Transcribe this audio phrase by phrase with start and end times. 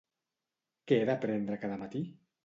[0.91, 2.01] Què he de prendre cada matí?